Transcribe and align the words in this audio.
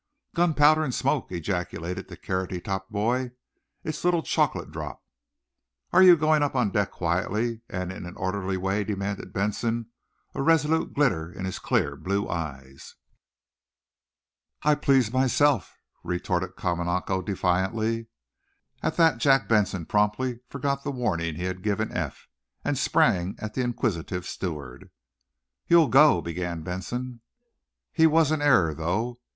"Gunpowder 0.33 0.83
and 0.83 0.95
smoke!" 0.95 1.31
ejaculated 1.31 2.07
the 2.07 2.17
carroty 2.17 2.59
topped 2.59 2.91
boy. 2.91 3.33
"It's 3.83 4.03
little 4.03 4.23
chocolate 4.23 4.71
drop!" 4.71 5.03
"Are 5.93 6.01
you 6.01 6.17
going 6.17 6.41
up 6.41 6.55
on 6.55 6.71
deck 6.71 6.89
quietly 6.89 7.61
and 7.69 7.91
in 7.91 8.07
an 8.07 8.15
orderly 8.15 8.57
way?" 8.57 8.83
demanded 8.83 9.31
Benson, 9.31 9.91
a 10.33 10.41
resolute 10.41 10.95
glitter 10.95 11.31
in 11.31 11.45
his 11.45 11.59
clear, 11.59 11.95
blue 11.95 12.27
eyes. 12.27 12.95
"I 14.63 14.73
please 14.73 15.13
myself," 15.13 15.77
retorted 16.03 16.55
Kamanako, 16.55 17.21
defiantly. 17.21 18.07
At 18.81 18.97
that 18.97 19.19
Jack 19.19 19.47
Benson 19.47 19.85
promptly 19.85 20.39
forgot 20.49 20.81
the 20.83 20.89
warning 20.89 21.35
he 21.35 21.43
had 21.43 21.61
given 21.61 21.91
Eph, 21.95 22.27
and 22.65 22.75
sprang 22.75 23.35
at 23.37 23.53
the 23.53 23.61
inquisitive 23.61 24.25
steward. 24.25 24.89
"You'll 25.67 25.89
go" 25.89 26.21
began 26.23 26.63
Benson. 26.63 27.21
He 27.93 28.07
was 28.07 28.31
in 28.31 28.41
error, 28.41 28.73
though. 28.73 29.19